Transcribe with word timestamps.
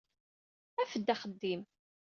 Af-d 0.81 1.07
axeddim. 1.13 1.61